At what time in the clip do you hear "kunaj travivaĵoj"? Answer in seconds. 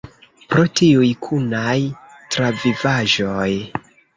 1.27-3.49